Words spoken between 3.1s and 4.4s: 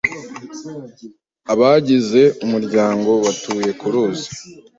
batuye ku ruzi.